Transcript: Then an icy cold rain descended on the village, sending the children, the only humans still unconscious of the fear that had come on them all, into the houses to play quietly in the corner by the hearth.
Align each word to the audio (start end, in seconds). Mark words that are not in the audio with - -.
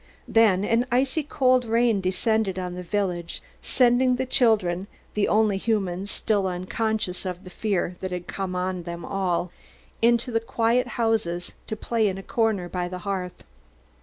Then 0.27 0.65
an 0.65 0.87
icy 0.91 1.21
cold 1.21 1.63
rain 1.63 2.01
descended 2.01 2.57
on 2.57 2.73
the 2.73 2.81
village, 2.81 3.39
sending 3.61 4.15
the 4.15 4.25
children, 4.25 4.87
the 5.13 5.27
only 5.27 5.57
humans 5.59 6.09
still 6.09 6.47
unconscious 6.47 7.23
of 7.23 7.43
the 7.43 7.51
fear 7.51 7.97
that 7.99 8.09
had 8.09 8.25
come 8.25 8.55
on 8.55 8.81
them 8.81 9.05
all, 9.05 9.51
into 10.01 10.31
the 10.31 10.43
houses 10.87 11.53
to 11.67 11.75
play 11.75 12.05
quietly 12.05 12.09
in 12.09 12.15
the 12.15 12.23
corner 12.23 12.67
by 12.67 12.87
the 12.87 12.97
hearth. 13.05 13.43